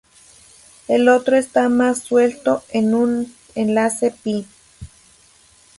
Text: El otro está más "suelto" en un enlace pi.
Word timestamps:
El 0.87 1.07
otro 1.09 1.37
está 1.37 1.69
más 1.69 1.99
"suelto" 1.99 2.63
en 2.71 2.95
un 2.95 3.35
enlace 3.53 4.09
pi. 4.23 4.47